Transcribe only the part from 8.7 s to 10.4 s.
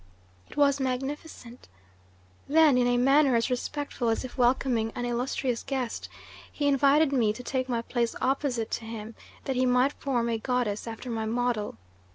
to him, that he might form a